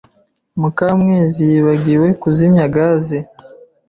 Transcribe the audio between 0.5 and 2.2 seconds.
Mukamwezi yibagiwe